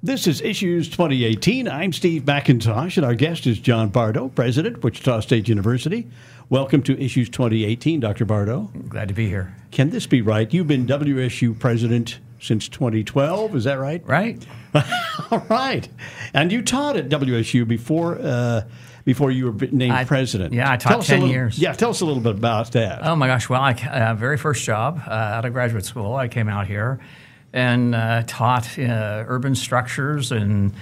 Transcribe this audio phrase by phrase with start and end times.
[0.00, 1.68] This is Issues 2018.
[1.68, 6.06] I'm Steve McIntosh, and our guest is John Bardo, President, of Wichita State University.
[6.48, 8.24] Welcome to Issues 2018, Dr.
[8.24, 8.70] Bardo.
[8.88, 9.56] Glad to be here.
[9.72, 10.52] Can this be right?
[10.54, 14.00] You've been WSU President since 2012, is that right?
[14.06, 14.46] Right?
[15.32, 15.88] All right.
[16.32, 18.62] And you taught at WSU before uh,
[19.04, 20.52] before you were named I- president.
[20.54, 21.58] yeah, I taught Tell us a 10 little- years.
[21.58, 23.04] Yeah, tell us a little bit about that.
[23.04, 23.48] Oh my gosh!
[23.48, 27.00] Well, I uh, very first job uh, out of graduate school, I came out here
[27.52, 30.72] and uh, taught uh, urban structures and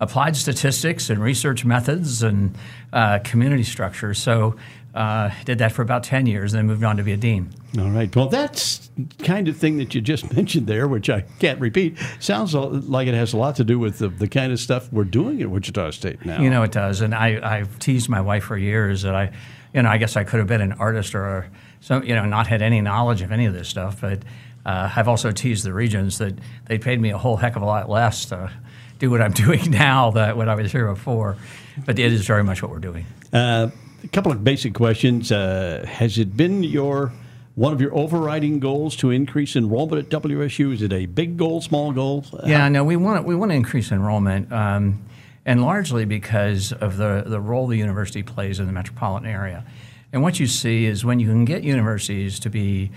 [0.00, 2.54] applied statistics and research methods and
[2.92, 4.14] uh, community structure.
[4.14, 4.56] So
[4.94, 7.50] uh, did that for about ten years, and then moved on to be a dean.
[7.78, 8.14] All right.
[8.14, 11.96] Well, that's kind of thing that you just mentioned there, which I can't repeat.
[12.18, 15.04] Sounds like it has a lot to do with the, the kind of stuff we're
[15.04, 16.42] doing at Wichita State now.
[16.42, 17.00] You know, it does.
[17.02, 19.32] And I, I've teased my wife for years that I,
[19.72, 21.48] you know, I guess I could have been an artist or,
[21.80, 24.00] some, you know, not had any knowledge of any of this stuff.
[24.00, 24.24] But
[24.64, 26.34] uh, I've also teased the regents that
[26.66, 28.50] they paid me a whole heck of a lot less to
[28.98, 31.36] do what I'm doing now than what I was here before.
[31.84, 33.06] But it is very much what we're doing.
[33.32, 33.70] Uh,
[34.02, 35.32] a couple of basic questions.
[35.32, 37.12] Uh, has it been your
[37.54, 40.72] one of your overriding goals to increase enrollment at WSU?
[40.72, 42.24] Is it a big goal, small goal?
[42.46, 45.02] Yeah, no, we want to, we want to increase enrollment, um,
[45.44, 49.64] and largely because of the, the role the university plays in the metropolitan area.
[50.12, 52.90] And what you see is when you can get universities to be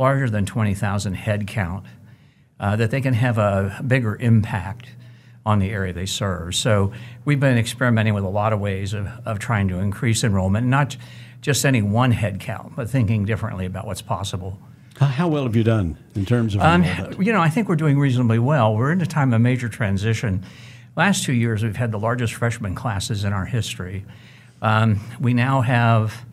[0.00, 1.84] larger than 20,000 head count,
[2.58, 4.86] uh, that they can have a bigger impact
[5.44, 6.54] on the area they serve.
[6.54, 6.92] So
[7.26, 10.96] we've been experimenting with a lot of ways of, of trying to increase enrollment, not
[11.42, 14.58] just any one head count, but thinking differently about what's possible.
[14.98, 17.22] How- well have you done in terms of Um, enrollment?
[17.26, 18.74] you know, I think we're doing reasonably well.
[18.74, 20.42] We're in a time of major transition.
[20.96, 24.04] Last two years, we've had the largest freshman classes in our history.
[24.62, 26.24] Um, we now have,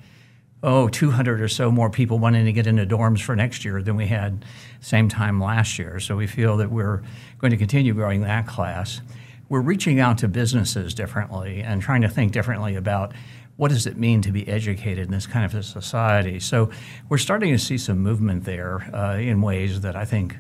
[0.68, 3.96] oh, 200 or so more people wanting to get into dorms for next year than
[3.96, 4.44] we had
[4.82, 5.98] same time last year.
[6.02, 7.02] So we feel that we're
[7.40, 9.00] going to continue growing that class.
[9.48, 13.14] We're reaching out to businesses differently and trying to think differently about
[13.56, 16.38] what does it mean to be educated in this kind of a society.
[16.42, 16.70] So
[17.08, 20.36] we're starting to see some movement there uh, in ways that I think,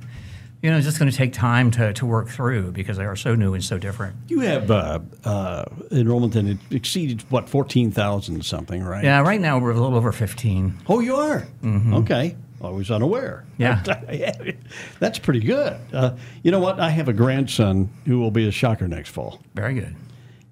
[0.62, 3.16] you know, it's just going to take time to, to work through because they are
[3.16, 4.16] so new and so different.
[4.28, 9.04] You have uh, uh, enrollment and it exceeded what fourteen thousand something, right?
[9.04, 10.74] Yeah, right now we're a little over 15.
[10.88, 11.48] Oh, you are.
[11.66, 12.36] Okay.
[12.64, 13.46] I was unaware.
[13.60, 13.84] Yeah.
[15.00, 15.78] That's pretty good.
[15.94, 16.80] Uh, you know what?
[16.80, 19.40] I have a grandson who will be a shocker next fall.
[19.54, 19.96] Very good.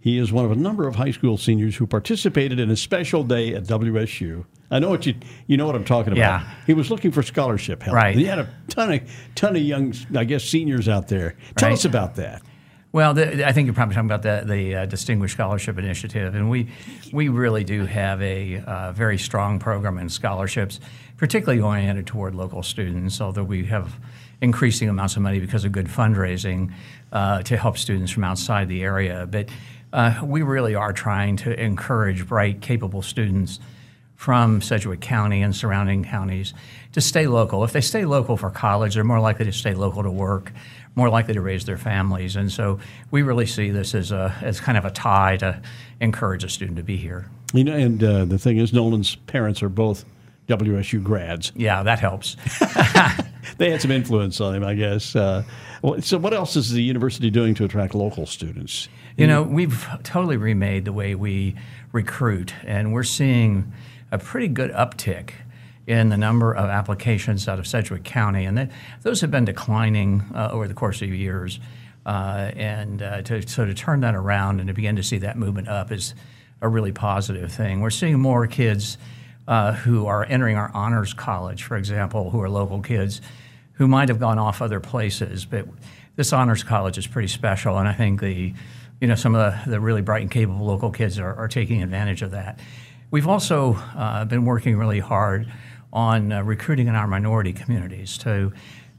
[0.05, 3.23] He is one of a number of high school seniors who participated in a special
[3.23, 4.45] day at WSU.
[4.69, 5.15] I know what you
[5.47, 6.41] you know what I'm talking about.
[6.41, 6.49] Yeah.
[6.67, 7.95] He was looking for scholarship help.
[7.95, 8.15] Right.
[8.15, 9.01] He had a ton of
[9.33, 11.33] ton of young, I guess, seniors out there.
[11.57, 11.73] Tell Right.
[11.73, 12.43] us about that.
[12.91, 16.51] Well, the, I think you're probably talking about the, the uh, Distinguished Scholarship Initiative, and
[16.51, 16.69] we
[17.11, 20.79] we really do have a uh, very strong program in scholarships,
[21.17, 23.19] particularly oriented toward local students.
[23.19, 23.99] Although we have
[24.41, 26.71] increasing amounts of money because of good fundraising
[27.11, 29.49] uh, to help students from outside the area, but
[29.95, 33.59] uh, we really are trying to encourage bright, capable students
[34.15, 36.53] from Sedgwick County and surrounding counties
[36.91, 37.63] to stay local.
[37.63, 40.51] If they stay local for college, they're more likely to stay local to work,
[40.95, 42.35] more likely to raise their families.
[42.35, 42.79] And so
[43.09, 45.61] we really see this as, a, as kind of a tie to
[46.01, 47.29] encourage a student to be here.
[47.53, 50.03] You know, and uh, the thing is, Nolan's parents are both
[50.49, 51.53] WSU grads.
[51.55, 52.35] Yeah, that helps.
[53.57, 55.15] They had some influence on him, I guess.
[55.15, 55.43] Uh,
[56.01, 58.89] so, what else is the university doing to attract local students?
[59.17, 61.55] You know, we've totally remade the way we
[61.93, 63.71] recruit, and we're seeing
[64.11, 65.31] a pretty good uptick
[65.87, 68.71] in the number of applications out of Sedgwick County, and that,
[69.03, 71.59] those have been declining uh, over the course of years.
[72.05, 75.37] Uh, and uh, to, so to turn that around and to begin to see that
[75.37, 76.13] movement up is
[76.61, 77.81] a really positive thing.
[77.81, 78.97] We're seeing more kids
[79.47, 83.21] uh, who are entering our honors college, for example, who are local kids
[83.73, 85.67] who might have gone off other places, but
[86.15, 88.53] this honors college is pretty special, and I think the,
[89.01, 91.83] you know, some of the, the really bright and capable local kids are, are taking
[91.83, 92.59] advantage of that.
[93.11, 95.51] We've also uh, been working really hard
[95.91, 98.53] on uh, recruiting in our minority communities to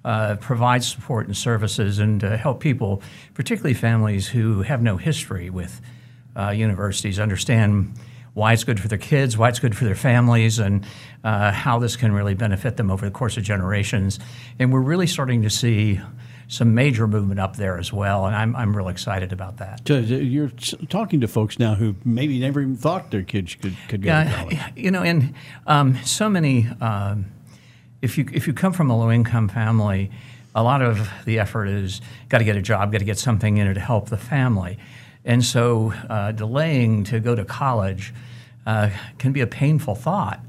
[0.04, 3.02] uh, provide support and services and to help people,
[3.34, 5.80] particularly families who have no history with
[6.36, 7.94] uh, universities, understand
[8.36, 10.84] why it's good for their kids, why it's good for their families, and
[11.24, 14.18] uh, how this can really benefit them over the course of generations.
[14.58, 16.02] And we're really starting to see
[16.46, 19.80] some major movement up there as well, and I'm, I'm real excited about that.
[19.88, 20.50] So you're
[20.90, 24.28] talking to folks now who maybe never even thought their kids could, could go to
[24.28, 24.58] Yeah, college.
[24.76, 25.32] you know, and
[25.66, 26.68] um, so many.
[26.80, 27.24] Um,
[28.02, 30.10] if you if you come from a low income family,
[30.54, 33.56] a lot of the effort is got to get a job, got to get something
[33.56, 34.78] in it to help the family,
[35.24, 38.12] and so uh, delaying to go to college
[38.66, 40.40] uh, can be a painful thought.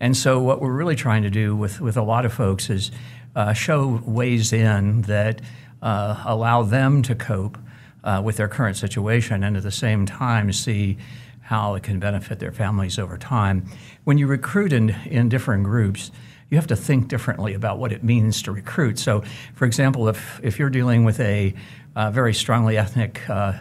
[0.00, 2.90] And so, what we're really trying to do with, with a lot of folks is
[3.36, 5.40] uh, show ways in that
[5.82, 7.58] uh, allow them to cope
[8.02, 10.96] uh, with their current situation and at the same time see
[11.42, 13.66] how it can benefit their families over time.
[14.04, 16.10] When you recruit in, in different groups,
[16.48, 18.98] you have to think differently about what it means to recruit.
[18.98, 19.22] So,
[19.54, 21.54] for example, if, if you're dealing with a
[21.94, 23.52] very strongly ethnic uh,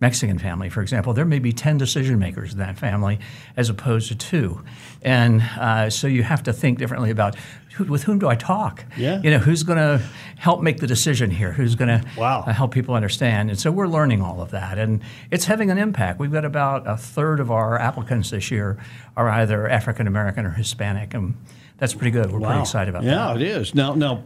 [0.00, 3.18] Mexican family, for example, there may be 10 decision makers in that family
[3.56, 4.62] as opposed to two.
[5.02, 7.34] And uh, so you have to think differently about
[7.76, 8.84] who, with whom do I talk?
[8.96, 9.20] Yeah.
[9.22, 10.04] You know, who's going to
[10.36, 11.52] help make the decision here?
[11.52, 12.44] Who's going to Wow.
[12.46, 13.48] uh, help people understand?
[13.50, 14.78] And so we're learning all of that.
[14.78, 15.00] And
[15.30, 16.18] it's having an impact.
[16.18, 18.78] We've got about a third of our applicants this year
[19.16, 21.14] are either African American or Hispanic.
[21.14, 21.36] And
[21.78, 22.30] that's pretty good.
[22.32, 23.40] We're pretty excited about yeah, that.
[23.40, 23.74] Yeah, it is.
[23.74, 24.24] Now, now,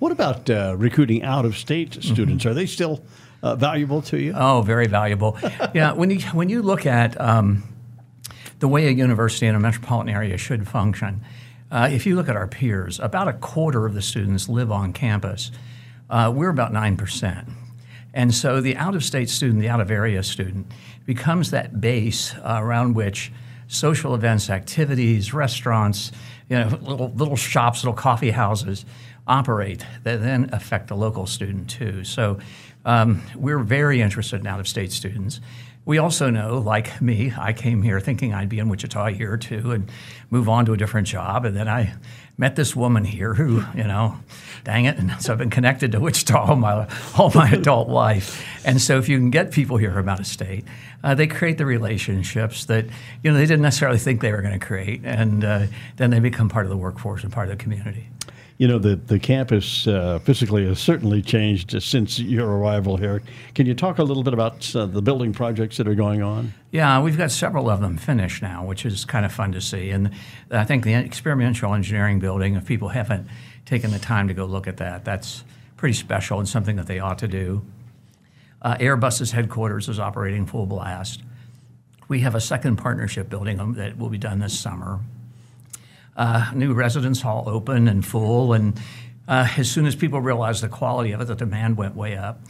[0.00, 2.46] what about uh, recruiting out of state students?
[2.46, 3.04] Are they still
[3.42, 4.32] uh, valuable to you?
[4.34, 5.38] Oh, very valuable.
[5.74, 7.62] yeah, when you when you look at um,
[8.58, 11.22] the way a university in a metropolitan area should function,
[11.70, 14.92] uh, if you look at our peers, about a quarter of the students live on
[14.92, 15.52] campus.
[16.08, 17.46] Uh, we're about nine percent,
[18.12, 20.66] and so the out-of-state student, the out-of-area student,
[21.06, 23.30] becomes that base uh, around which
[23.68, 26.10] social events, activities, restaurants,
[26.48, 28.84] you know, little little shops, little coffee houses
[29.30, 32.04] operate that then affect the local student too.
[32.04, 32.40] So
[32.84, 35.40] um, we're very interested in out-of-state students.
[35.86, 39.32] We also know, like me, I came here thinking I'd be in Wichita a year
[39.32, 39.90] or two and
[40.30, 41.94] move on to a different job, and then I
[42.36, 44.18] met this woman here who, you know,
[44.64, 46.86] dang it, and so I've been connected to Wichita all my
[47.16, 48.44] all my adult life.
[48.64, 50.64] And so, if you can get people here from out of state,
[51.02, 52.84] uh, they create the relationships that
[53.22, 55.66] you know they didn't necessarily think they were going to create, and uh,
[55.96, 58.08] then they become part of the workforce and part of the community.
[58.60, 63.22] You know, the, the campus uh, physically has certainly changed since your arrival here.
[63.54, 66.52] Can you talk a little bit about uh, the building projects that are going on?
[66.70, 69.88] Yeah, we've got several of them finished now, which is kind of fun to see.
[69.88, 70.10] And
[70.50, 73.28] I think the experimental engineering building, if people haven't
[73.64, 75.42] taken the time to go look at that, that's
[75.78, 77.64] pretty special and something that they ought to do.
[78.60, 81.22] Uh, Airbus's headquarters is operating full blast.
[82.08, 85.00] We have a second partnership building um, that will be done this summer.
[86.20, 88.78] Uh, new residence hall open and full, and
[89.26, 92.42] uh, as soon as people realized the quality of it, the demand went way up.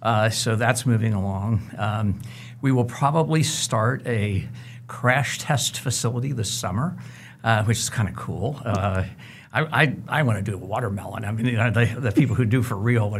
[0.00, 1.60] Uh, so that's moving along.
[1.76, 2.22] Um,
[2.62, 4.48] we will probably start a
[4.86, 6.96] crash test facility this summer,
[7.44, 8.58] uh, which is kind of cool.
[8.64, 9.04] Uh,
[9.52, 11.26] I, I, I want to do a watermelon.
[11.26, 13.14] I mean, you know, the, the people who do for real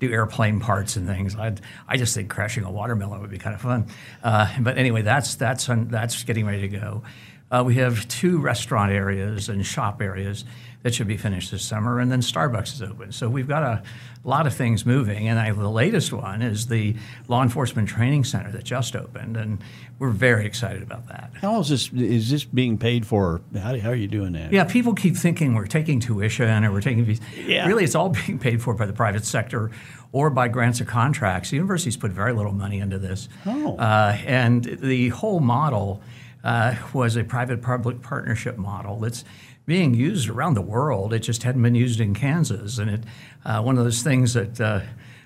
[0.00, 1.36] do airplane parts and things.
[1.36, 1.54] I,
[1.86, 3.86] I just think crashing a watermelon would be kind of fun.
[4.24, 7.02] Uh, but anyway, that's that's that's getting ready to go.
[7.52, 10.44] Uh, we have two restaurant areas and shop areas
[10.82, 13.12] that should be finished this summer, and then Starbucks is open.
[13.12, 13.82] So we've got a
[14.24, 16.96] lot of things moving, and I, the latest one is the
[17.28, 19.62] Law Enforcement Training Center that just opened, and
[19.98, 21.30] we're very excited about that.
[21.40, 21.92] How is this?
[21.92, 23.42] Is this being paid for?
[23.54, 24.52] How, how are you doing that?
[24.52, 27.20] Yeah, people keep thinking we're taking tuition or we're taking fees.
[27.36, 27.68] Yeah.
[27.68, 29.70] Really, it's all being paid for by the private sector
[30.10, 31.50] or by grants or contracts.
[31.50, 33.28] The universities put very little money into this.
[33.46, 33.76] Oh.
[33.76, 36.02] Uh, and the whole model
[36.44, 39.24] uh, was a private public partnership model that's
[39.66, 41.12] being used around the world.
[41.12, 42.78] It just hadn't been used in Kansas.
[42.78, 43.04] And it
[43.44, 44.80] uh, one of those things that uh,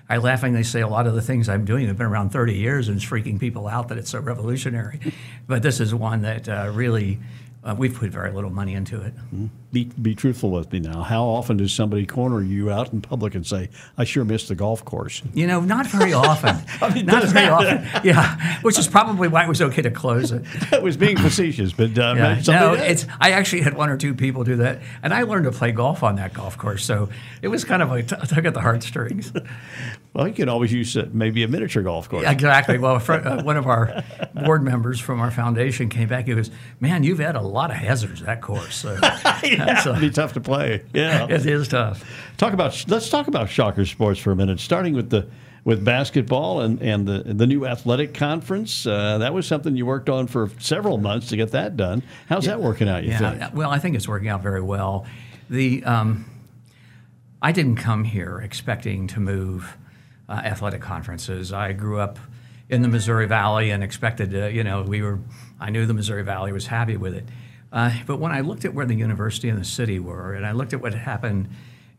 [0.09, 2.87] I laughingly say a lot of the things I'm doing have been around 30 years
[2.87, 4.99] and it's freaking people out that it's so revolutionary.
[5.47, 7.19] but this is one that uh, really,
[7.67, 9.13] uh, we've put very little money into it.
[9.73, 11.01] Be, be truthful with me now.
[11.01, 14.55] How often does somebody corner you out in public and say, "I sure missed the
[14.55, 15.21] golf course"?
[15.33, 16.55] You know, not very often.
[17.05, 17.85] not very often.
[18.05, 20.43] Yeah, which is probably why it was okay to close it.
[20.71, 22.41] That was being facetious, but uh, Yeah.
[22.47, 22.89] No, did.
[22.91, 23.05] it's.
[23.19, 26.03] I actually had one or two people do that, and I learned to play golf
[26.03, 26.85] on that golf course.
[26.85, 27.09] So
[27.41, 29.33] it was kind of a t- tug at the heartstrings.
[30.17, 32.25] well, you could always use uh, maybe a miniature golf course.
[32.25, 32.79] exactly.
[32.79, 36.21] Well, a uh, one of our board members from our foundation came back.
[36.21, 38.97] And he goes, "Man, you've had a lot of hazards that course." So
[39.43, 40.83] yeah, it'd be tough to play.
[40.91, 41.27] Yeah.
[41.29, 42.03] it is tough.
[42.37, 44.59] Talk about let's talk about Shocker Sports for a minute.
[44.59, 45.27] Starting with the
[45.63, 48.87] with basketball and, and the the new athletic conference.
[48.87, 52.01] Uh, that was something you worked on for several months to get that done.
[52.27, 53.03] How's that working out?
[53.03, 53.37] You think?
[53.37, 55.05] Yeah, well, I think it's working out very well.
[55.47, 56.25] The um,
[57.39, 59.77] I didn't come here expecting to move
[60.29, 61.53] uh, athletic conferences.
[61.53, 62.19] I grew up
[62.69, 65.19] in the Missouri Valley and expected to, you know, we were.
[65.59, 67.25] I knew the Missouri Valley was happy with it.
[67.71, 70.51] Uh, but when I looked at where the university and the city were, and I
[70.51, 71.49] looked at what happened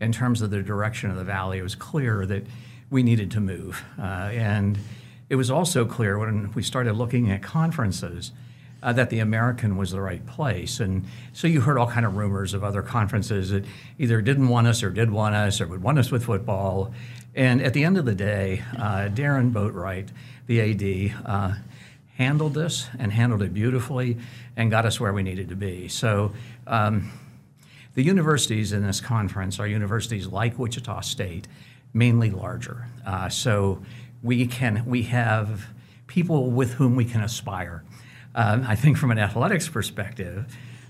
[0.01, 2.45] in terms of the direction of the valley, it was clear that
[2.91, 3.85] we needed to move.
[3.99, 4.79] Uh, and
[5.29, 8.33] it was also clear when we started looking at conferences
[8.83, 10.81] uh, that the American was the right place.
[10.81, 13.65] And so you heard all kind of rumors of other conferences that
[13.99, 16.93] either didn't want us or did want us or would want us with football.
[17.35, 20.09] And at the end of the day, uh, Darron Boatright,
[20.47, 21.55] the AD, uh,
[22.17, 24.19] handled this and handled it beautifully
[24.57, 25.89] and got us where we needed to be.
[25.89, 26.33] So
[26.67, 27.11] um,
[27.95, 31.49] the universities in this conference are universities like Wichita State,
[31.93, 32.87] mainly larger.
[33.07, 33.83] Uh, so
[34.23, 35.67] we can we have
[36.07, 37.85] people with whom we can aspire.
[38.39, 40.47] Um, I think from an athletics perspective,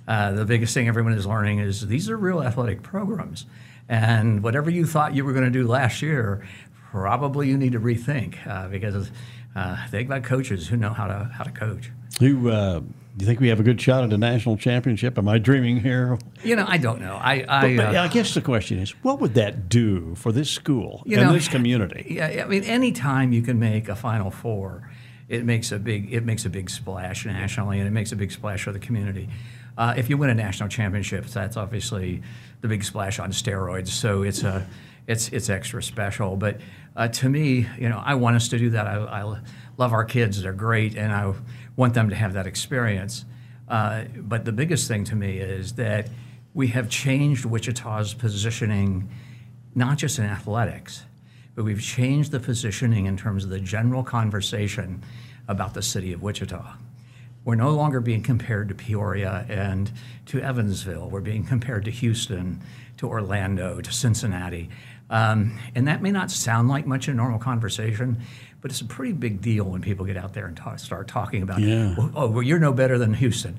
[0.07, 3.47] uh, the biggest thing everyone is learning is these are real athletic programs,
[3.89, 6.47] and whatever you thought you were going to do last year,
[6.91, 9.11] probably you need to rethink uh, because
[9.57, 11.91] uh, they've got coaches who know how to how to coach.
[12.21, 12.87] Who uh, do
[13.19, 15.17] you think we have a good shot at a national championship?
[15.17, 16.19] Am I dreaming here?
[16.45, 17.17] You know, I don't know.
[17.17, 20.33] I I, But, but uh, I guess the question is, what would that do for
[20.33, 22.09] this school and know, this community?
[22.11, 24.91] Yeah, I mean, anytime you can make a Final Four,
[25.29, 28.33] it makes a big it makes a big splash nationally, and it makes a big
[28.33, 29.29] splash for the community.
[29.77, 32.23] Uh, if you win a national championship, that's obviously
[32.63, 33.89] the big splash on steroids.
[33.89, 34.67] So it's a
[35.07, 36.37] it's it's extra special.
[36.37, 36.61] But
[36.97, 38.87] uh, to me, you know, I want us to do that.
[38.87, 39.41] I, I
[39.77, 41.33] love our kids; they're great, and I
[41.77, 43.25] want them to have that experience.
[43.69, 46.09] Uh, but the biggest thing to me is that
[46.55, 49.09] we have changed Wichita's positioning,
[49.75, 51.05] not just in athletics,
[51.59, 55.03] but we've changed the positioning in terms of the general conversation
[55.49, 56.75] about the city of Wichita.
[57.45, 59.91] We're no longer being compared to Peoria and
[60.27, 61.11] to Evansville.
[61.11, 62.61] We're being compared to Houston,
[62.99, 64.71] to Orlando, to Cincinnati.
[65.11, 68.19] Um, and that may not sound like much in normal conversation,
[68.61, 71.43] but it's a pretty big deal when people get out there and ta- start talking
[71.43, 71.93] about, Yeah.
[71.99, 73.59] well, oh, well, you're no better than Houston.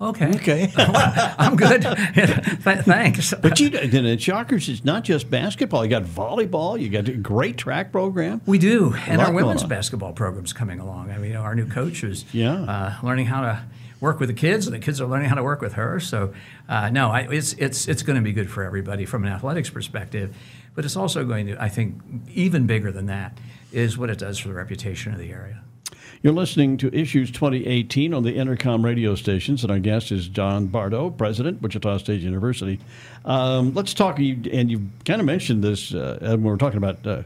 [0.00, 0.28] Okay.
[0.36, 0.72] Okay.
[0.76, 1.82] I'm good.
[2.62, 3.34] Thanks.
[3.34, 5.84] But you, then at Shockers, it's not just basketball.
[5.84, 6.80] You got volleyball.
[6.80, 8.40] You got a great track program.
[8.46, 9.68] We do, and our women's on.
[9.68, 11.10] basketball program's coming along.
[11.10, 12.62] I mean, our new coach is Yeah.
[12.62, 13.62] uh, learning how to
[14.00, 15.98] work with the kids, and the kids are learning how to work with her.
[15.98, 16.32] So,
[16.68, 19.68] uh, no, I, it's it's it's going to be good for everybody from an athletics
[19.70, 20.36] perspective,
[20.76, 22.00] but it's also going to, I think,
[22.32, 23.36] even bigger than that
[23.72, 25.62] is what it does for the reputation of the area.
[26.20, 30.66] You're listening to Issues 2018 on the Entercom radio stations, and our guest is John
[30.66, 32.80] Bardo, President, of Wichita State University.
[33.24, 37.06] Um, let's talk, and you kind of mentioned this uh, when we were talking about
[37.06, 37.22] uh,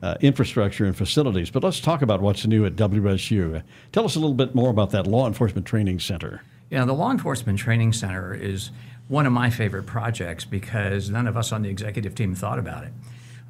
[0.00, 3.56] uh, infrastructure and facilities, but let's talk about what's new at WSU.
[3.56, 6.42] Uh, tell us a little bit more about that Law Enforcement Training Center.
[6.70, 8.70] Yeah, the Law Enforcement Training Center is
[9.08, 12.84] one of my favorite projects because none of us on the executive team thought about
[12.84, 12.92] it.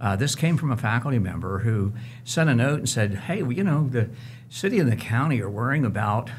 [0.00, 1.92] Uh, this came from a faculty member who
[2.24, 4.10] sent a note and said, "Hey, well, you know, the
[4.48, 6.30] city and the county are worrying about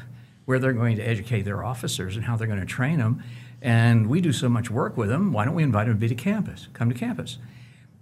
[0.44, 3.22] where they're going to educate their officers and how they're going to train them,
[3.60, 5.32] and we do so much work with them.
[5.32, 6.68] Why don't we invite them to be to campus?
[6.72, 7.38] Come to campus."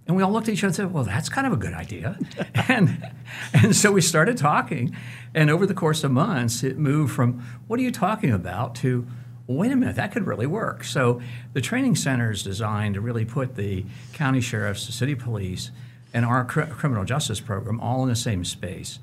[0.07, 1.73] And we all looked at each other and said, well, that's kind of a good
[1.73, 2.17] idea.
[2.69, 3.11] and,
[3.53, 4.95] and so we started talking.
[5.35, 9.05] And over the course of months, it moved from, what are you talking about, to,
[9.47, 10.83] wait a minute, that could really work.
[10.83, 11.21] So
[11.53, 15.71] the training center is designed to really put the county sheriffs, the city police,
[16.13, 18.99] and our cr- criminal justice program all in the same space.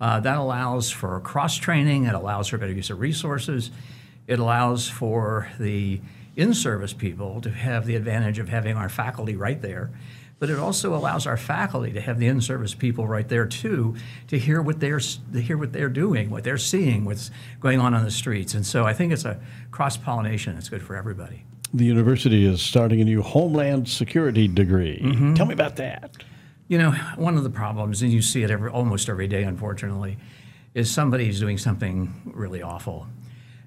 [0.00, 3.70] Uh, that allows for cross training, it allows for better use of resources,
[4.26, 6.00] it allows for the
[6.36, 9.90] in service people to have the advantage of having our faculty right there.
[10.44, 13.96] But it also allows our faculty to have the in service people right there too,
[14.28, 17.94] to hear what they're to hear what they're doing, what they're seeing, what's going on
[17.94, 18.52] on the streets.
[18.52, 21.46] And so I think it's a cross pollination that's good for everybody.
[21.72, 25.00] The university is starting a new Homeland Security degree.
[25.02, 25.32] Mm-hmm.
[25.32, 26.10] Tell me about that.
[26.68, 30.18] You know, one of the problems, and you see it every, almost every day, unfortunately,
[30.74, 33.06] is somebody somebody's doing something really awful.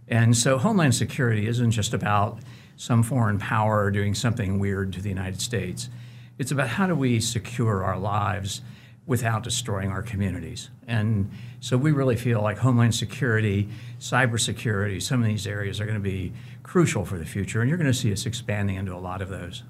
[0.08, 2.38] And so Homeland Security isn't just about
[2.76, 5.90] some foreign power doing something weird to the United States.
[6.38, 8.62] It's about how do we secure our lives
[9.08, 10.70] without destroying our communities.
[10.86, 15.98] And so we really feel like Homeland Security, cybersecurity, some of these areas are going
[15.98, 19.00] to be crucial for the future, and you're going to see us expanding into a
[19.00, 19.64] lot of those.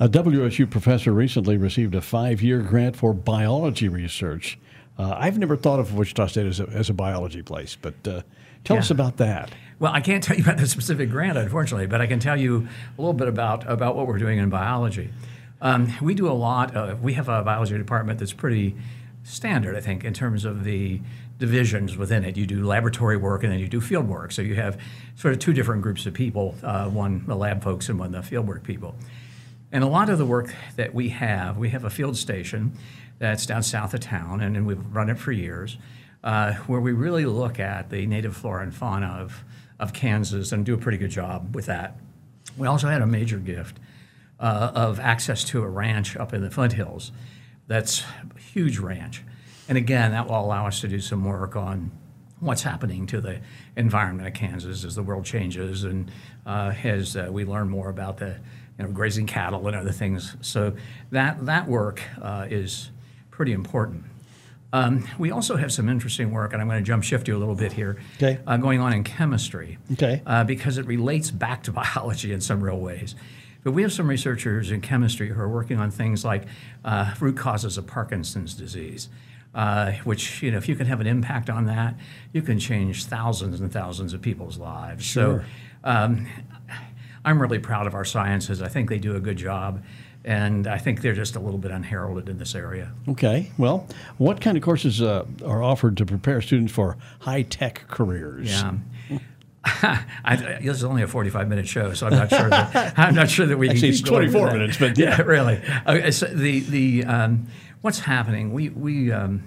[0.00, 4.58] A WSU professor recently received a five year grant for biology research.
[4.98, 8.22] Uh, I've never thought of Wichita State as a, as a biology place, but uh,
[8.64, 9.50] tell us about that.
[9.78, 12.66] Well, I can't tell you about the specific grant, unfortunately, but I can tell you
[12.96, 15.10] a little bit about, about what we're doing in biology.
[15.60, 16.74] Um, we do a lot.
[16.76, 18.76] Of, we have a biology department that's pretty
[19.24, 21.00] standard, I think, in terms of the
[21.38, 22.36] divisions within it.
[22.36, 24.32] You do laboratory work and then you do field work.
[24.32, 24.80] So you have
[25.16, 28.22] sort of two different groups of people: uh, one the lab folks and one the
[28.22, 28.94] field work people.
[29.72, 32.72] And a lot of the work that we have, we have a field station
[33.18, 35.76] that's down south of town, and, and we've run it for years,
[36.22, 39.44] uh, where we really look at the native flora and fauna of,
[39.80, 41.96] of Kansas and do a pretty good job with that.
[42.56, 43.78] We also had a major gift
[44.40, 47.12] uh, of access to a ranch up in the Flint Hills.
[47.66, 48.02] That's
[48.36, 49.22] a huge ranch.
[49.68, 51.90] And again, that will allow us to do some work on
[52.38, 53.40] what's happening to the
[53.76, 56.10] environment of Kansas as the world changes and
[56.44, 58.36] uh, as uh, we learn more about the
[58.78, 60.36] you know, grazing cattle and other things.
[60.42, 60.74] So
[61.10, 62.90] that, that work uh, is
[63.30, 64.04] pretty important.
[64.72, 67.38] Um, we also have some interesting work, and I'm going to jump shift you a
[67.38, 68.38] little bit here, Okay.
[68.46, 69.78] uh, going on in chemistry.
[69.92, 70.20] Okay.
[70.26, 73.14] Uh, because it relates back to biology in some real ways.
[73.66, 76.44] But we have some researchers in chemistry who are working on things like
[76.84, 79.08] uh, root causes of Parkinson's disease,
[79.56, 81.96] uh, which, you know, if you can have an impact on that,
[82.32, 85.04] you can change thousands and thousands of people's lives.
[85.04, 85.40] Sure.
[85.40, 85.44] So
[85.82, 86.28] um,
[87.24, 88.62] I'm really proud of our sciences.
[88.62, 89.82] I think they do a good job.
[90.24, 92.92] And I think they're just a little bit unheralded in this area.
[93.08, 93.50] Okay.
[93.58, 98.48] Well, what kind of courses uh, are offered to prepare students for high tech careers?
[98.48, 98.74] Yeah.
[99.66, 103.28] I, this is only a 45 minute show, so I'm not sure that I'm not
[103.28, 105.20] sure that we Actually, can it's keep going 24 with minutes, but yeah.
[105.22, 105.60] really.
[105.86, 107.46] Okay, so the the um,
[107.80, 108.52] what's happening?
[108.52, 109.42] We we um,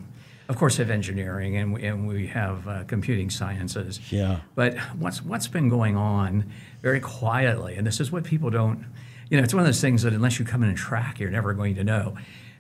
[0.49, 3.99] of course have engineering and we, and we have uh, computing sciences.
[4.11, 4.41] Yeah.
[4.55, 8.85] But what's what's been going on very quietly, and this is what people don't.
[9.29, 11.29] You know, it's one of those things that unless you come in and track, you're
[11.29, 12.17] never going to know.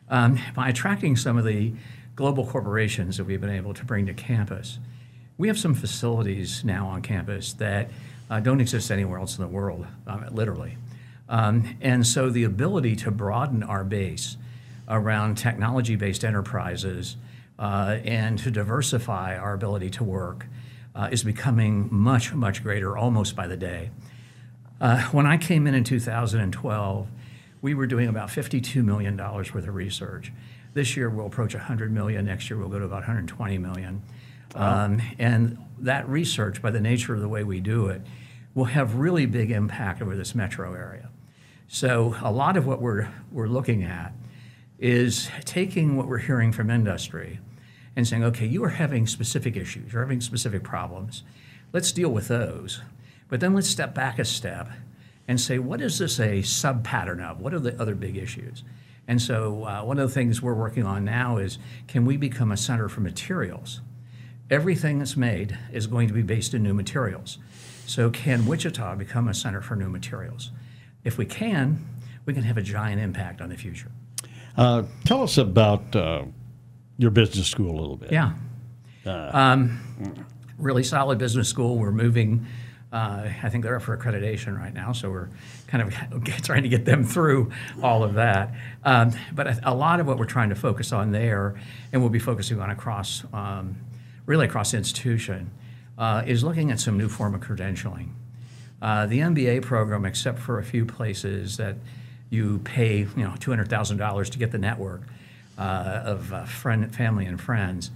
[0.07, 1.73] Um, by attracting some of the
[2.15, 4.79] global corporations that we've been able to bring to campus,
[5.39, 7.89] we have some facilities now on campus that
[8.29, 10.77] uh, don't exist anywhere else in the world, um, literally.
[11.29, 14.35] Um, and so the ability to broaden our base
[14.89, 17.15] around technology based enterprises
[17.57, 20.45] uh, and to diversify our ability to work
[20.93, 23.91] uh, is becoming much, much greater almost by the day.
[24.81, 27.07] Uh, when I came in in 2012,
[27.61, 30.33] we were doing about $52 million worth of research.
[30.73, 32.25] This year we'll approach 100 million.
[32.25, 34.01] Next year we'll go to about 120 million.
[34.55, 38.01] Um, and that research, by the nature of the way we do it,
[38.53, 41.09] will have really big impact over this metro area.
[41.67, 44.13] So a lot of what we're, we're looking at
[44.79, 47.39] is taking what we're hearing from industry
[47.95, 51.23] and saying, okay, you are having specific issues, you're having specific problems.
[51.71, 52.81] Let's deal with those.
[53.27, 54.69] But then let's step back a step
[55.27, 57.39] and say, what is this a sub pattern of?
[57.39, 58.63] What are the other big issues?
[59.07, 62.51] And so, uh, one of the things we're working on now is can we become
[62.51, 63.81] a center for materials?
[64.49, 67.37] Everything that's made is going to be based in new materials.
[67.85, 70.51] So, can Wichita become a center for new materials?
[71.03, 71.85] If we can,
[72.25, 73.91] we can have a giant impact on the future.
[74.57, 76.23] Uh, tell us about uh,
[76.97, 78.11] your business school a little bit.
[78.11, 78.33] Yeah.
[79.05, 79.79] Um,
[80.57, 81.77] really solid business school.
[81.77, 82.45] We're moving.
[82.91, 85.29] Uh, I think they're up for accreditation right now, so we're
[85.67, 87.51] kind of trying to get them through
[87.83, 88.53] all of that.
[88.83, 91.55] Um, but a, a lot of what we're trying to focus on there,
[91.93, 93.77] and we'll be focusing on across, um,
[94.29, 95.49] really across the institution,
[95.97, 98.09] uh, is looking at some new form of credentialing.
[98.79, 101.75] Uh, the MBA program, except for a few places that
[102.29, 105.01] you pay, you know, two hundred thousand dollars to get the network
[105.57, 107.89] uh, of uh, friend, family, and friends.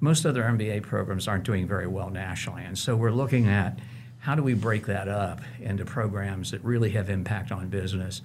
[0.00, 3.78] Most other MBA programs aren't doing very well nationally, and so we're looking at
[4.18, 8.22] how do we break that up into programs that really have impact on business.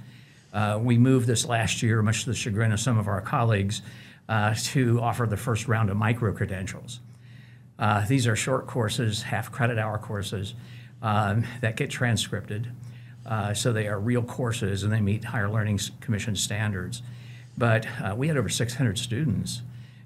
[0.51, 3.83] Uh, we moved this last year, much to the chagrin of some of our colleagues,
[4.27, 6.99] uh, to offer the first round of micro credentials.
[7.81, 10.53] Uh, these are short courses, half credit hour courses
[11.01, 12.71] um, that get transcripted.
[13.25, 17.01] Uh, so they are real courses and they meet Higher Learning Commission standards.
[17.57, 19.61] But uh, we had over 600 students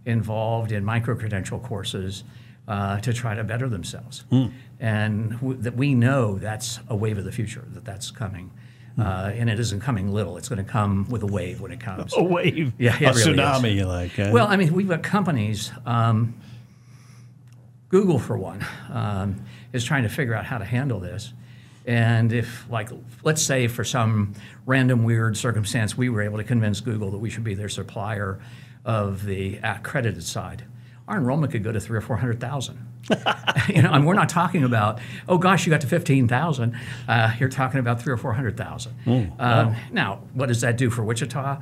[0.05, 2.23] involved in micro credential courses
[2.67, 4.23] uh, to try to better themselves.
[4.79, 8.51] And w- that we know that's a wave of the future, that that's coming.
[8.97, 11.79] Uh, and it isn't coming little, it's going to come with a wave when it
[11.81, 12.13] comes.
[12.17, 12.71] A wave.
[12.77, 14.11] Yeah, a really tsunami, you like.
[14.15, 14.29] huh?
[14.31, 15.69] Well, I mean, we've got companies.
[15.85, 16.33] Um,
[17.89, 19.41] Google, for one, um,
[19.73, 21.33] is trying to figure out how to handle this.
[21.85, 22.89] And if, like,
[23.23, 24.33] let's say for some
[24.65, 28.39] random weird circumstance, we were able to convince Google that we should be their supplier
[28.83, 30.63] of the accredited side,
[31.07, 32.79] our enrollment could go to three or four hundred thousand.
[33.69, 36.75] you know, and we're not talking about, oh gosh, you got to fifteen thousand.
[37.07, 38.93] Uh, you're talking about three or four hundred thousand.
[39.39, 41.59] um, Now, what does that do for Wichita?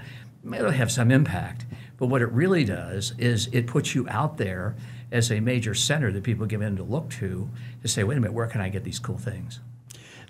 [0.54, 1.66] It'll have some impact,
[1.98, 4.76] but what it really does is it puts you out there
[5.14, 7.48] as a major center that people give in to look to
[7.84, 9.60] to say, wait a minute, where can I get these cool things?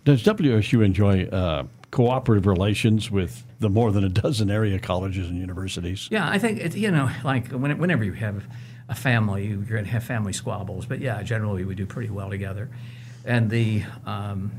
[0.04, 5.38] Does WSU enjoy uh, cooperative relations with the more than a dozen area colleges and
[5.38, 6.10] universities?
[6.12, 8.44] Yeah, I think it, you know, like when, whenever you have
[8.90, 10.86] a family, you're going to have family squabbles.
[10.86, 12.70] But yeah, generally we do pretty well together,
[13.24, 14.52] and the um,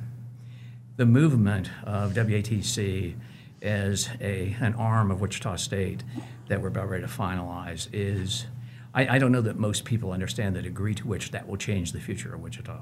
[0.97, 3.15] the movement of WATC
[3.61, 6.03] as a an arm of Wichita State
[6.49, 8.47] that we're about ready to finalize is.
[8.95, 11.93] I, I don't know that most people understand the degree to which that will change
[11.93, 12.79] the future of Wichita.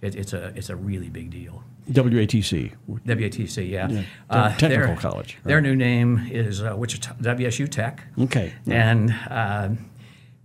[0.00, 1.62] it, it's a it's a really big deal.
[1.90, 2.72] WATC.
[3.06, 3.88] WATC, yeah.
[3.88, 8.02] Yeah, Uh, technical their- college, Their new name is uh, Wichita WSU Tech.
[8.18, 8.52] Okay.
[8.66, 9.70] And uh,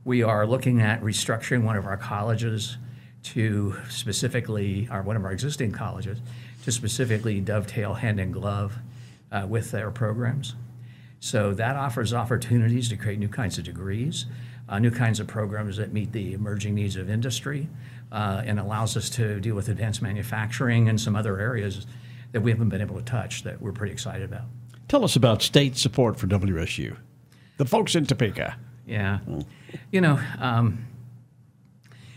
[0.06, 2.78] we are looking at restructuring one of our colleges
[3.24, 6.20] to specifically, or one of our existing colleges,
[6.64, 8.78] to specifically dovetail hand in glove
[9.32, 10.56] uh, with their programs.
[11.20, 14.26] So that offers opportunities to create new kinds of degrees,
[14.70, 17.70] uh, new kinds of programs that meet the emerging needs of industry,
[18.12, 21.86] uh, and allows us to deal with advanced manufacturing and some other areas
[22.32, 24.44] that we haven't been able to touch that we're pretty excited about.
[24.88, 26.98] Tell us about state support for WSU.
[27.58, 28.58] The folks in Topeka.
[28.86, 29.20] Yeah.
[29.92, 30.86] You know, um,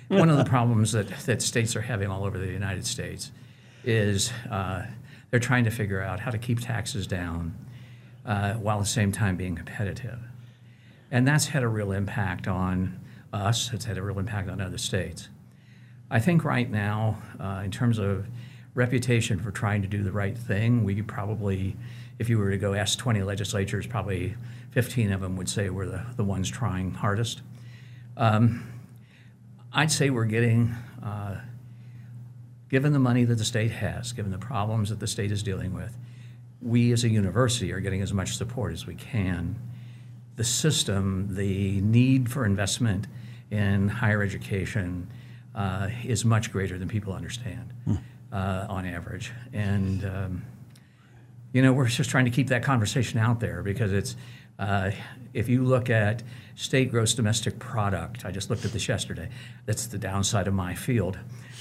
[0.08, 3.32] one of the problems that, that states are having all over the United States
[3.84, 4.82] is uh,
[5.30, 7.54] they're trying to figure out how to keep taxes down
[8.26, 10.18] uh, while at the same time being competitive.
[11.11, 13.01] And that's had a real impact on
[13.33, 15.29] us, it's had a real impact on other states.
[16.11, 18.27] I think right now, uh, in terms of
[18.75, 21.77] reputation for trying to do the right thing, we probably,
[22.18, 24.35] if you were to go ask 20 legislatures, probably
[24.70, 27.42] 15 of them would say we're the, the ones trying hardest.
[28.16, 28.73] Um,
[29.73, 31.37] I'd say we're getting, uh,
[32.68, 35.75] given the money that the state has, given the problems that the state is dealing
[35.75, 35.96] with,
[36.61, 39.57] we as a university are getting as much support as we can.
[40.40, 43.07] The system, the need for investment
[43.50, 45.07] in higher education
[45.55, 47.74] uh, is much greater than people understand
[48.33, 49.33] uh, on average.
[49.53, 50.42] And, um,
[51.53, 54.16] you know, we're just trying to keep that conversation out there because it's,
[54.59, 54.92] uh,
[55.35, 56.22] if you look at
[56.55, 59.29] state gross domestic product, I just looked at this yesterday,
[59.66, 61.18] that's the downside of my field.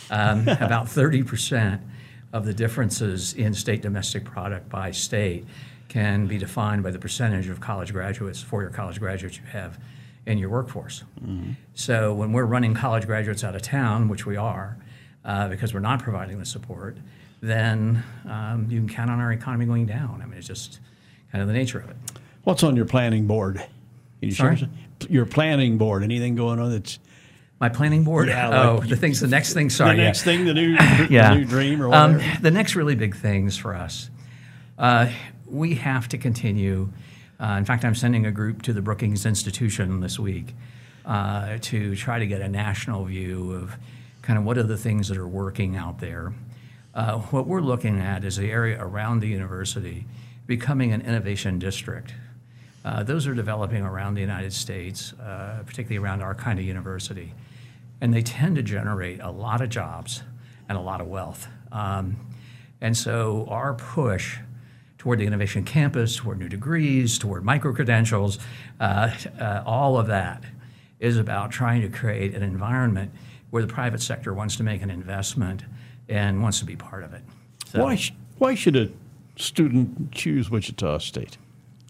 [0.09, 1.81] Um, about 30%
[2.31, 5.45] of the differences in state domestic product by state
[5.89, 9.77] can be defined by the percentage of college graduates, four year college graduates you have
[10.25, 11.03] in your workforce.
[11.73, 14.77] So when we're running college graduates out of town, which we are,
[15.25, 16.97] uh, because we're not providing the support,
[17.41, 20.21] then um, you can count on our economy going down.
[20.21, 20.79] I mean, it's just
[21.31, 21.95] kind of the nature of it.
[22.43, 23.63] What's on your planning board?
[24.21, 24.67] You Sorry?
[25.09, 26.03] Your planning board.
[26.03, 26.99] Anything going on that's
[27.59, 28.27] My planning board.
[28.27, 29.19] Yeah, oh, like the things.
[29.21, 29.69] The next thing.
[29.69, 29.95] Sorry.
[29.95, 30.07] the yeah.
[30.09, 30.71] next thing, the new,
[31.09, 31.29] yeah.
[31.33, 32.41] the new dream or Um, whatever?
[32.41, 34.09] the next really big things for us,
[34.77, 35.09] uh,
[35.49, 36.89] we have to continue.
[37.39, 40.53] Uh, in fact, I'm sending a group to the Brookings Institution this week
[41.05, 43.75] uh, to try to get a national view of
[44.21, 46.33] kind of what are the things that are working out there.
[46.93, 50.05] Uh, what we're looking at is the area around the university
[50.47, 52.13] becoming an innovation district.
[52.83, 57.33] Uh, those are developing around the United States, uh, particularly around our kind of university.
[58.01, 60.23] And they tend to generate a lot of jobs
[60.67, 61.47] and a lot of wealth.
[61.71, 62.17] Um,
[62.81, 64.39] and so our push
[64.99, 68.37] toward the innovation campus, toward new degrees, toward micro credentials,
[68.79, 69.09] uh,
[69.39, 70.43] uh, all of that
[70.99, 73.09] is about trying to create an environment
[73.49, 75.63] where the private sector wants to make an investment
[76.09, 77.23] and wants to be part of it.
[77.65, 78.89] So, why, sh- why should a
[79.37, 81.37] student choose Wichita State?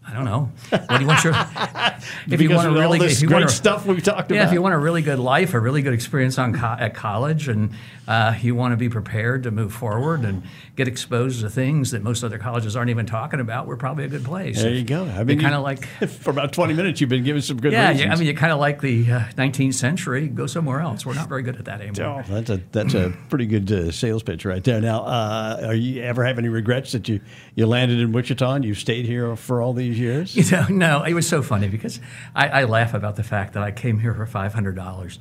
[0.08, 0.50] I don't know.
[0.70, 1.34] What do you want your?
[2.30, 4.38] if you want a really this if you great want a- stuff we've talked yeah,
[4.38, 4.48] about.
[4.48, 7.48] if you want a really good life, a really good experience on co- at college,
[7.48, 7.70] and
[8.08, 10.42] uh, you want to be prepared to move forward and
[10.74, 14.08] get exposed to things that most other colleges aren't even talking about, we're probably a
[14.08, 14.60] good place.
[14.62, 15.04] there you go.
[15.04, 15.84] I mean, kind of like.
[16.08, 18.06] for about 20 minutes, you've been giving some good Yeah, reasons.
[18.06, 20.26] you, I mean, you kind of like the uh, 19th century.
[20.28, 21.04] Go somewhere else.
[21.04, 22.24] We're not very good at that anymore.
[22.26, 24.80] Oh, that's a that's a pretty good uh, sales pitch right there.
[24.80, 27.20] Now, uh, are you ever have any regrets that you,
[27.54, 30.34] you landed in Wichita and you stayed here for all these years?
[30.36, 32.00] You know, no, it was so funny because
[32.34, 35.18] I, I laugh about the fact that I came here for five hundred dollars.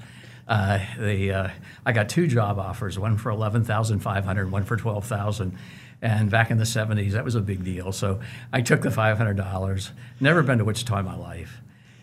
[0.48, 1.50] Uh, the uh,
[1.86, 5.58] I got two job offers, one for eleven thousand five hundred, one for twelve thousand.
[6.02, 7.92] And back in the '70s, that was a big deal.
[7.92, 8.22] So
[8.54, 9.92] I took the five hundred dollars.
[10.20, 11.62] Never been to Wichita in my life.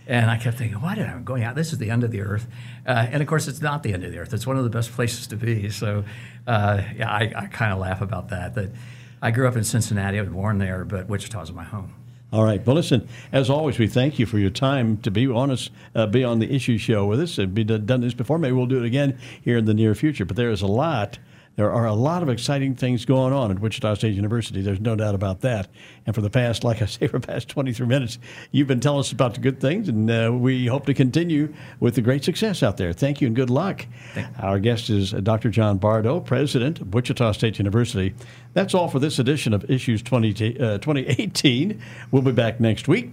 [0.08, 1.56] And I kept thinking, why did I going out?
[1.56, 2.46] This is the end of the earth.
[2.86, 4.32] Uh, and of course, it's not the end of the earth.
[4.32, 5.68] It's one of the best places to be.
[5.70, 6.04] So,
[6.46, 8.54] uh, yeah, I, I kind of laugh about that.
[8.54, 8.70] That
[9.20, 10.18] I grew up in Cincinnati.
[10.18, 11.92] I was born there, but Wichita is my home.
[12.36, 12.64] All right.
[12.66, 16.06] Well, listen, as always, we thank you for your time to be on us, uh,
[16.06, 17.38] be on the issue show with us.
[17.38, 18.38] We've done this before.
[18.38, 20.26] Maybe we'll do it again here in the near future.
[20.26, 21.18] But there is a lot.
[21.56, 24.60] There are a lot of exciting things going on at Wichita State University.
[24.60, 25.68] There's no doubt about that.
[26.04, 28.18] And for the past, like I say, for the past 23 minutes,
[28.52, 31.94] you've been telling us about the good things, and uh, we hope to continue with
[31.94, 32.92] the great success out there.
[32.92, 33.86] Thank you and good luck.
[34.38, 35.50] Our guest is Dr.
[35.50, 38.14] John Bardo, president of Wichita State University.
[38.52, 41.80] That's all for this edition of Issues 20, uh, 2018.
[42.10, 43.12] We'll be back next week.